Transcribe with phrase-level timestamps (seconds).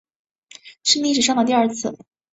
[0.83, 1.95] 是历史上的第二次